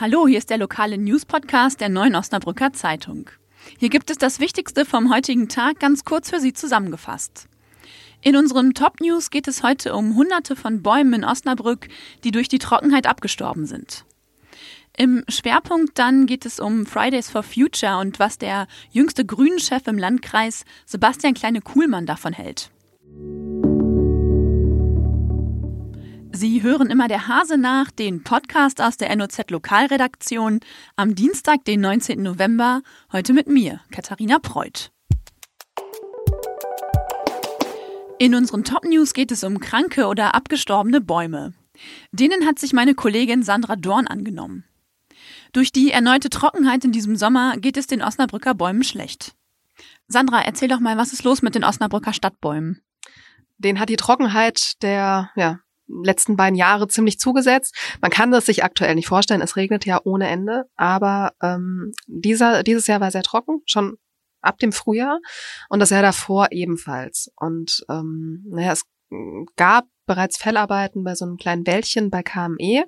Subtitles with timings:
[0.00, 3.30] Hallo, hier ist der lokale News-Podcast der Neuen Osnabrücker Zeitung.
[3.80, 7.48] Hier gibt es das Wichtigste vom heutigen Tag ganz kurz für Sie zusammengefasst.
[8.22, 11.88] In unseren Top News geht es heute um Hunderte von Bäumen in Osnabrück,
[12.22, 14.04] die durch die Trockenheit abgestorben sind.
[14.96, 19.98] Im Schwerpunkt dann geht es um Fridays for Future und was der jüngste Grünen-Chef im
[19.98, 22.70] Landkreis Sebastian Kleine-Kuhlmann davon hält.
[26.40, 30.60] Sie hören immer der Hase nach, den Podcast aus der NOZ Lokalredaktion
[30.94, 32.22] am Dienstag, den 19.
[32.22, 34.92] November, heute mit mir, Katharina Preuth.
[38.20, 41.54] In unseren Top News geht es um kranke oder abgestorbene Bäume.
[42.12, 44.62] Denen hat sich meine Kollegin Sandra Dorn angenommen.
[45.52, 49.34] Durch die erneute Trockenheit in diesem Sommer geht es den Osnabrücker Bäumen schlecht.
[50.06, 52.80] Sandra, erzähl doch mal, was ist los mit den Osnabrücker Stadtbäumen?
[53.56, 57.74] Den hat die Trockenheit der ja, letzten beiden Jahre ziemlich zugesetzt.
[58.00, 59.40] Man kann das sich aktuell nicht vorstellen.
[59.40, 63.96] Es regnet ja ohne Ende, aber ähm, dieser, dieses Jahr war sehr trocken, schon
[64.40, 65.20] ab dem Frühjahr
[65.68, 67.30] und das Jahr davor ebenfalls.
[67.36, 68.84] Und ähm, naja, es
[69.56, 72.84] gab bereits Fellarbeiten bei so einem kleinen Wäldchen bei KME.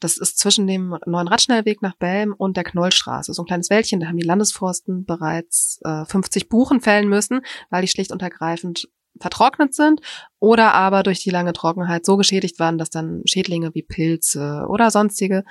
[0.00, 3.32] Das ist zwischen dem neuen Radschnellweg nach Belm und der Knollstraße.
[3.32, 7.82] So ein kleines Wäldchen, da haben die Landesforsten bereits äh, 50 Buchen fällen müssen, weil
[7.82, 8.88] die schlicht und ergreifend
[9.22, 10.00] vertrocknet sind
[10.38, 14.90] oder aber durch die lange Trockenheit so geschädigt waren, dass dann Schädlinge wie Pilze oder
[14.90, 15.44] sonstige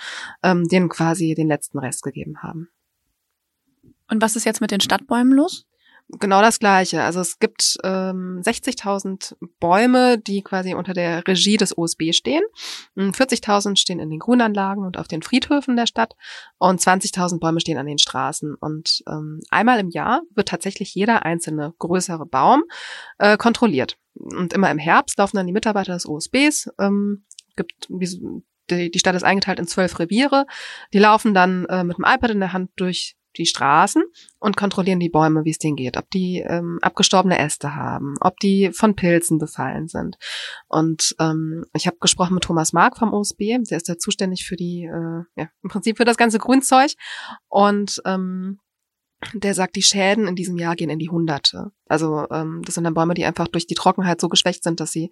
[0.43, 2.69] ähm, denen quasi den letzten Rest gegeben haben.
[4.09, 5.65] Und was ist jetzt mit den Stadtbäumen los?
[6.19, 7.01] Genau das Gleiche.
[7.01, 12.43] Also es gibt ähm, 60.000 Bäume, die quasi unter der Regie des OSB stehen.
[12.97, 16.15] 40.000 hm, stehen in den Grünanlagen und auf den Friedhöfen der Stadt
[16.57, 18.55] und 20.000 Bäume stehen an den Straßen.
[18.55, 22.63] Und ähm, einmal im Jahr wird tatsächlich jeder einzelne größere Baum
[23.17, 23.97] äh, kontrolliert.
[24.13, 27.87] Und immer im Herbst laufen dann die Mitarbeiter des OSBs, ähm, gibt
[28.69, 30.45] die, die Stadt ist eingeteilt in zwölf Reviere.
[30.93, 34.03] Die laufen dann äh, mit dem iPad in der Hand durch die Straßen
[34.39, 38.39] und kontrollieren die Bäume, wie es denen geht, ob die ähm, abgestorbene Äste haben, ob
[38.39, 40.17] die von Pilzen befallen sind.
[40.67, 44.55] Und ähm, ich habe gesprochen mit Thomas Mark vom OSB, der ist da zuständig für
[44.55, 46.91] die, äh, ja, im Prinzip für das ganze Grünzeug.
[47.47, 48.59] Und ähm,
[49.33, 51.71] der sagt, die Schäden in diesem Jahr gehen in die Hunderte.
[51.87, 54.91] Also ähm, das sind dann Bäume, die einfach durch die Trockenheit so geschwächt sind, dass
[54.91, 55.11] sie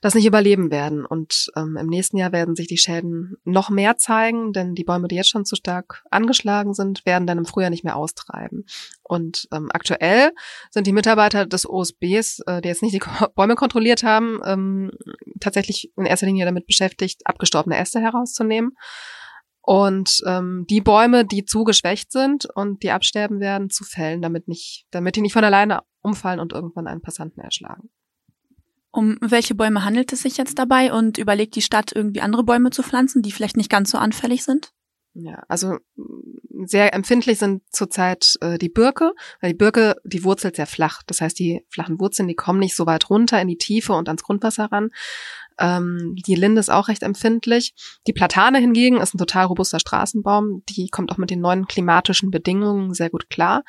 [0.00, 1.04] das nicht überleben werden.
[1.04, 5.08] Und ähm, im nächsten Jahr werden sich die Schäden noch mehr zeigen, denn die Bäume,
[5.08, 8.64] die jetzt schon zu stark angeschlagen sind, werden dann im Frühjahr nicht mehr austreiben.
[9.02, 10.30] Und ähm, aktuell
[10.70, 13.02] sind die Mitarbeiter des OSBs, äh, die jetzt nicht die
[13.34, 14.92] Bäume kontrolliert haben, ähm,
[15.40, 18.76] tatsächlich in erster Linie damit beschäftigt, abgestorbene Äste herauszunehmen
[19.62, 24.48] und ähm, die Bäume, die zu geschwächt sind und die absterben werden, zu fällen, damit
[24.48, 27.88] nicht, damit die nicht von alleine umfallen und irgendwann einen Passanten erschlagen.
[28.90, 32.70] Um welche Bäume handelt es sich jetzt dabei und überlegt die Stadt irgendwie andere Bäume
[32.70, 34.72] zu pflanzen, die vielleicht nicht ganz so anfällig sind?
[35.14, 40.56] Ja, also mm, sehr empfindlich sind zurzeit äh, die Birke, weil die Birke, die wurzelt
[40.56, 41.02] sehr flach.
[41.06, 44.08] Das heißt, die flachen Wurzeln, die kommen nicht so weit runter in die Tiefe und
[44.08, 44.90] ans Grundwasser ran.
[45.58, 47.74] Ähm, die Linde ist auch recht empfindlich.
[48.06, 50.62] Die Platane hingegen ist ein total robuster Straßenbaum.
[50.68, 53.62] Die kommt auch mit den neuen klimatischen Bedingungen sehr gut klar.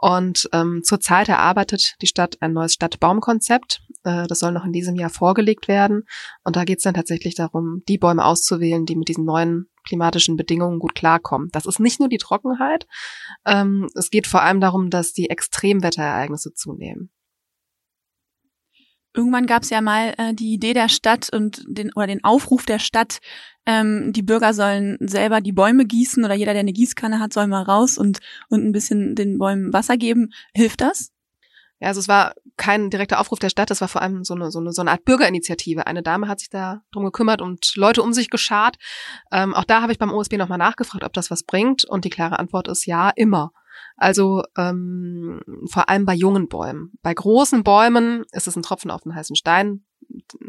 [0.00, 3.82] Und ähm, zurzeit erarbeitet die Stadt ein neues Stadtbaumkonzept.
[4.04, 6.04] Äh, das soll noch in diesem Jahr vorgelegt werden.
[6.44, 10.36] Und da geht es dann tatsächlich darum, die Bäume auszuwählen, die mit diesen neuen klimatischen
[10.36, 11.48] Bedingungen gut klarkommen.
[11.50, 12.86] Das ist nicht nur die Trockenheit.
[13.44, 17.10] Ähm, es geht vor allem darum, dass die Extremwetterereignisse zunehmen.
[19.14, 22.66] Irgendwann gab es ja mal äh, die Idee der Stadt und den oder den Aufruf
[22.66, 23.18] der Stadt,
[23.66, 27.46] ähm, die Bürger sollen selber die Bäume gießen oder jeder, der eine Gießkanne hat, soll
[27.46, 30.30] mal raus und und ein bisschen den Bäumen Wasser geben.
[30.54, 31.12] Hilft das?
[31.80, 34.50] Ja, also es war kein direkter Aufruf der Stadt, es war vor allem so eine,
[34.50, 35.86] so eine, so eine Art Bürgerinitiative.
[35.86, 38.76] Eine Dame hat sich da drum gekümmert und Leute um sich geschart.
[39.30, 41.84] Ähm, auch da habe ich beim OSB nochmal nachgefragt, ob das was bringt.
[41.84, 43.52] Und die klare Antwort ist ja, immer.
[43.96, 45.40] Also ähm,
[45.70, 46.92] vor allem bei jungen Bäumen.
[47.02, 49.84] Bei großen Bäumen ist es ein Tropfen auf den heißen Stein.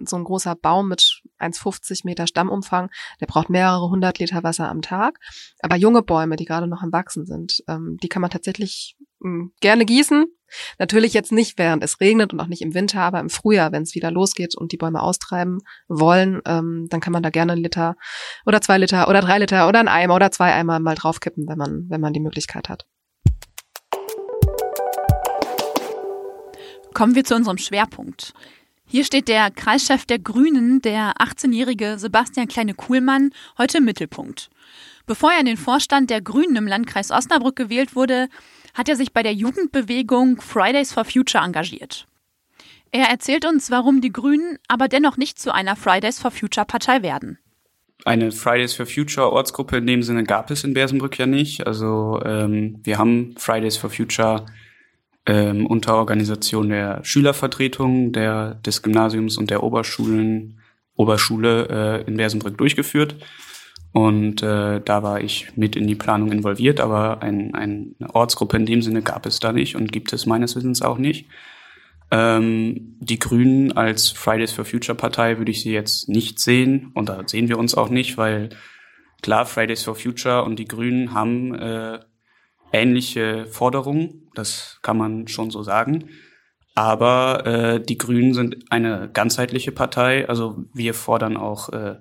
[0.05, 2.89] So ein großer Baum mit 1,50 Meter Stammumfang,
[3.19, 5.19] der braucht mehrere hundert Liter Wasser am Tag.
[5.61, 9.51] Aber junge Bäume, die gerade noch am Wachsen sind, ähm, die kann man tatsächlich ähm,
[9.59, 10.27] gerne gießen.
[10.77, 13.83] Natürlich jetzt nicht, während es regnet und auch nicht im Winter, aber im Frühjahr, wenn
[13.83, 17.63] es wieder losgeht und die Bäume austreiben wollen, ähm, dann kann man da gerne einen
[17.63, 17.95] Liter
[18.45, 21.57] oder zwei Liter oder drei Liter oder ein Eimer oder zwei Eimer mal draufkippen, wenn
[21.57, 22.85] man, wenn man die Möglichkeit hat.
[26.93, 28.33] Kommen wir zu unserem Schwerpunkt.
[28.85, 34.49] Hier steht der Kreischef der Grünen, der 18-jährige Sebastian Kleine-Kuhlmann, heute im Mittelpunkt.
[35.05, 38.29] Bevor er in den Vorstand der Grünen im Landkreis Osnabrück gewählt wurde,
[38.73, 42.07] hat er sich bei der Jugendbewegung Fridays for Future engagiert.
[42.91, 47.03] Er erzählt uns, warum die Grünen aber dennoch nicht zu einer Fridays for Future Partei
[47.03, 47.37] werden.
[48.05, 51.67] eine Fridays for Future Ortsgruppe in dem Sinne gab es in Bersenbrück ja nicht.
[51.67, 54.45] Also ähm, wir haben Fridays for Future
[55.29, 60.59] ähm, unter Organisation der Schülervertretung der, des Gymnasiums und der Oberschulen,
[60.95, 63.15] Oberschule äh, in Bersenbrück durchgeführt.
[63.91, 68.57] Und äh, da war ich mit in die Planung involviert, aber ein, ein, eine Ortsgruppe
[68.57, 71.27] in dem Sinne gab es da nicht und gibt es meines Wissens auch nicht.
[72.09, 77.07] Ähm, die Grünen als Fridays for Future Partei würde ich sie jetzt nicht sehen und
[77.07, 78.49] da sehen wir uns auch nicht, weil
[79.21, 81.99] klar, Fridays for Future und die Grünen haben äh,
[82.71, 86.09] ähnliche Forderungen, das kann man schon so sagen.
[86.75, 91.95] Aber äh, die Grünen sind eine ganzheitliche Partei, also wir fordern auch äh,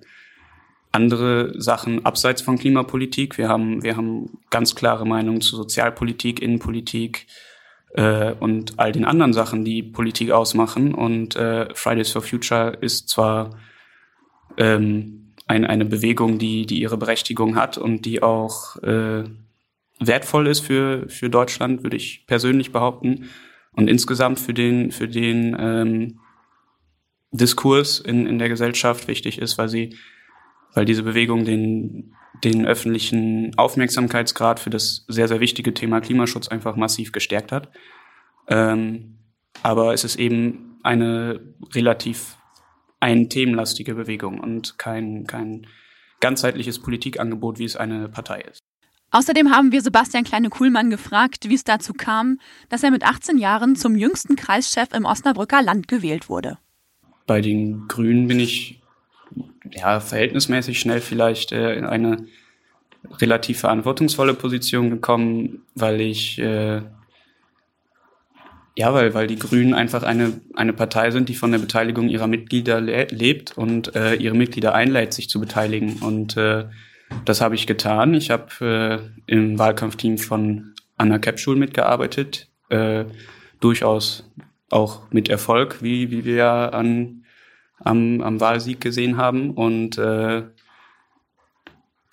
[0.93, 3.39] andere Sachen abseits von Klimapolitik.
[3.39, 7.27] Wir haben, wir haben ganz klare Meinungen zu Sozialpolitik, Innenpolitik,
[7.95, 10.95] äh, und all den anderen Sachen, die Politik ausmachen.
[10.95, 13.59] Und äh, Fridays for Future ist zwar
[14.57, 19.25] ähm, ein, eine Bewegung, die, die ihre Berechtigung hat und die auch äh,
[20.01, 23.29] wertvoll ist für, für Deutschland, würde ich persönlich behaupten.
[23.73, 26.21] Und insgesamt für den, für den ähm,
[27.31, 29.97] Diskurs in, in der Gesellschaft wichtig ist, weil sie,
[30.75, 32.15] weil diese Bewegung den,
[32.45, 37.71] den öffentlichen Aufmerksamkeitsgrad für das sehr, sehr wichtige Thema Klimaschutz einfach massiv gestärkt hat.
[38.49, 39.19] Ähm,
[39.63, 41.41] aber es ist eben eine
[41.75, 42.39] relativ
[43.01, 45.67] ein themenlastige Bewegung und kein, kein
[46.21, 48.61] ganzheitliches Politikangebot, wie es eine Partei ist.
[49.11, 52.39] Außerdem haben wir Sebastian Kleine-Kuhlmann gefragt, wie es dazu kam,
[52.69, 56.59] dass er mit 18 Jahren zum jüngsten Kreischef im Osnabrücker Land gewählt wurde.
[57.27, 58.81] Bei den Grünen bin ich
[59.71, 62.27] ja, verhältnismäßig schnell vielleicht äh, in eine
[63.21, 66.83] relativ verantwortungsvolle Position gekommen, weil ich äh,
[68.79, 72.29] ja, weil, weil die Grünen einfach eine, eine Partei sind, die von der Beteiligung ihrer
[72.29, 75.97] Mitglieder le lebt und äh, ihre Mitglieder einlädt, sich zu beteiligen.
[76.01, 76.67] Und äh,
[77.25, 78.15] das habe ich getan.
[78.15, 83.05] Ich habe äh, im Wahlkampfteam von Anna Kepschul mitgearbeitet, äh,
[83.61, 84.31] durchaus
[84.71, 87.25] auch mit Erfolg, wie, wie wir ja an
[87.83, 89.51] am, am Wahlsieg gesehen haben.
[89.51, 90.43] Und äh,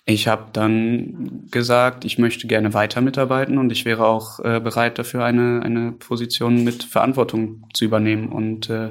[0.04, 4.98] ich habe dann gesagt, ich möchte gerne weiter mitarbeiten und ich wäre auch äh, bereit
[4.98, 8.28] dafür, eine, eine Position mit Verantwortung zu übernehmen.
[8.28, 8.90] Und äh,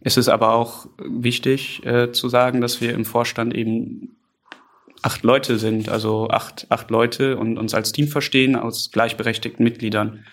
[0.00, 4.16] es ist aber auch wichtig äh, zu sagen, dass wir im Vorstand eben
[5.06, 10.24] acht Leute sind, also acht, acht Leute und uns als Team verstehen aus gleichberechtigten Mitgliedern,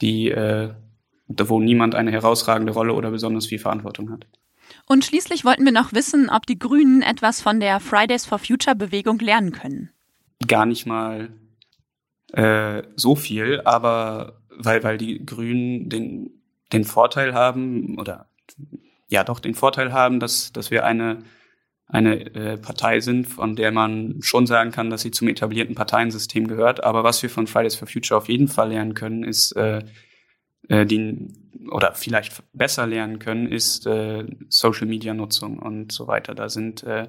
[0.00, 0.70] die, äh,
[1.28, 4.26] wo niemand eine herausragende Rolle oder besonders viel Verantwortung hat.
[4.86, 8.74] Und schließlich wollten wir noch wissen, ob die Grünen etwas von der Fridays for Future
[8.74, 9.90] Bewegung lernen können.
[10.48, 11.28] Gar nicht mal
[12.32, 16.42] äh, so viel, aber weil, weil die Grünen den,
[16.72, 18.30] den Vorteil haben, oder
[19.08, 21.18] ja doch den Vorteil haben, dass, dass wir eine,
[21.92, 26.48] eine äh, Partei sind, von der man schon sagen kann, dass sie zum etablierten Parteiensystem
[26.48, 26.82] gehört.
[26.82, 29.82] Aber was wir von Fridays for Future auf jeden Fall lernen können, ist äh,
[30.68, 31.28] äh, die
[31.70, 36.34] oder vielleicht besser lernen können, ist äh, Social Media Nutzung und so weiter.
[36.34, 37.08] Da sind äh,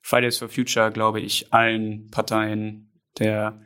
[0.00, 3.60] Fridays for Future, glaube ich, allen Parteien der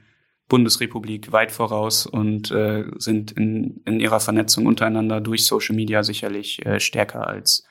[0.49, 6.65] Bundesrepublik weit voraus und äh, sind in, in ihrer Vernetzung untereinander durch Social Media sicherlich
[6.65, 7.67] äh, stärker als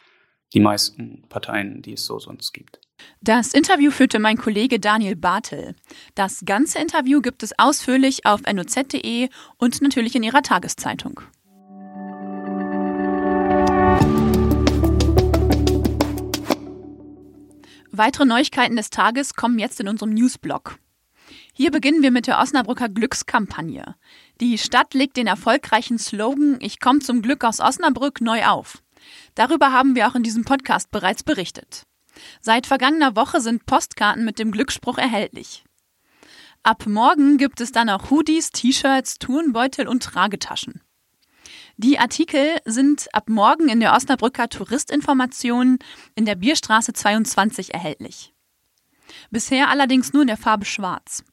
[0.54, 2.80] die meisten Parteien, die es so sonst gibt.
[3.22, 5.76] Das Interview führte mein Kollege Daniel Bartel.
[6.16, 11.22] Das ganze Interview gibt es ausführlich auf noz.de und natürlich in ihrer Tageszeitung.
[17.96, 20.80] Weitere Neuigkeiten des Tages kommen jetzt in unserem Newsblog.
[21.54, 23.96] Hier beginnen wir mit der Osnabrücker Glückskampagne.
[24.42, 28.82] Die Stadt legt den erfolgreichen Slogan Ich komme zum Glück aus Osnabrück neu auf.
[29.36, 31.86] Darüber haben wir auch in diesem Podcast bereits berichtet.
[32.42, 35.64] Seit vergangener Woche sind Postkarten mit dem Glücksspruch erhältlich.
[36.64, 40.82] Ab morgen gibt es dann auch Hoodies, T-Shirts, Turnbeutel und Tragetaschen.
[41.76, 45.80] Die Artikel sind ab morgen in der Osnabrücker Touristinformation
[46.16, 48.34] in der Bierstraße 22 erhältlich.
[49.32, 51.24] Bisher allerdings nur in der Farbe Schwarz.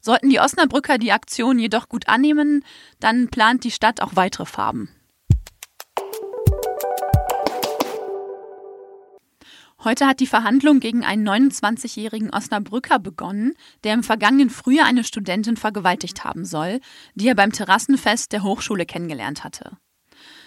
[0.00, 2.64] Sollten die Osnabrücker die Aktion jedoch gut annehmen,
[3.00, 4.88] dann plant die Stadt auch weitere Farben.
[9.84, 15.56] Heute hat die Verhandlung gegen einen 29-jährigen Osnabrücker begonnen, der im vergangenen Frühjahr eine Studentin
[15.56, 16.78] vergewaltigt haben soll,
[17.16, 19.78] die er beim Terrassenfest der Hochschule kennengelernt hatte.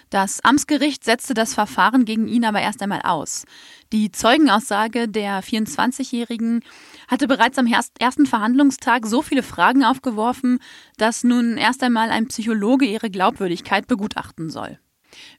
[0.08, 3.44] Das Amtsgericht setzte das Verfahren gegen ihn aber erst einmal aus.
[3.92, 6.62] Die Zeugenaussage der 24-Jährigen
[7.06, 7.66] hatte bereits am
[7.98, 10.60] ersten Verhandlungstag so viele Fragen aufgeworfen,
[10.96, 14.78] dass nun erst einmal ein Psychologe ihre Glaubwürdigkeit begutachten soll.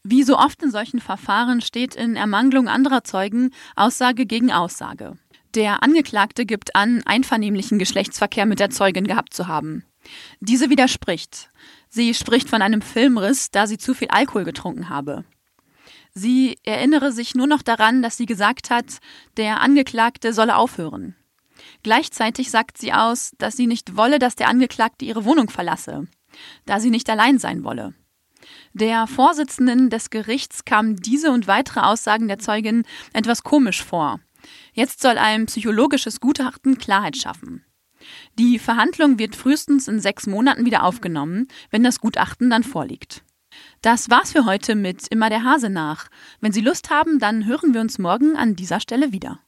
[0.04, 5.18] Wie so oft in solchen Verfahren steht in Ermangelung anderer Zeugen Aussage gegen Aussage.
[5.56, 9.84] Der Angeklagte gibt an, einvernehmlichen Geschlechtsverkehr mit der Zeugin gehabt zu haben.
[10.40, 11.50] Diese widerspricht.
[11.90, 15.26] Sie spricht von einem Filmriss, da sie zu viel Alkohol getrunken habe.
[16.14, 19.00] Sie erinnere sich nur noch daran, dass sie gesagt hat,
[19.38, 21.16] der Angeklagte solle aufhören.
[21.84, 26.08] Gleichzeitig sagt sie aus, dass sie nicht wolle, dass der Angeklagte ihre Wohnung verlasse,
[26.66, 27.94] da sie nicht allein sein wolle.
[28.80, 34.20] Der Vorsitzenden des Gerichts kamen diese und weitere Aussagen der Zeugin etwas komisch vor.
[34.72, 37.66] Jetzt soll ein psychologisches Gutachten Klarheit schaffen.
[38.38, 43.24] Die Verhandlung wird frühestens in sechs Monaten wieder aufgenommen, wenn das Gutachten dann vorliegt.
[43.82, 46.08] Das war's für heute mit Immer der Hase nach.
[46.40, 49.40] Wenn Sie Lust haben, dann hören wir uns morgen an dieser Stelle wieder.